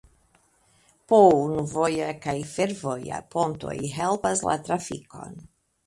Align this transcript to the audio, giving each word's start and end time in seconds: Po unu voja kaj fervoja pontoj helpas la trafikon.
Po 1.11 1.19
unu 1.41 1.65
voja 1.75 2.09
kaj 2.25 2.35
fervoja 2.55 3.23
pontoj 3.37 3.79
helpas 4.01 4.47
la 4.51 4.61
trafikon. 4.69 5.43